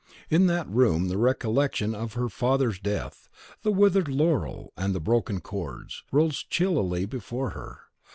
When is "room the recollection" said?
0.67-1.93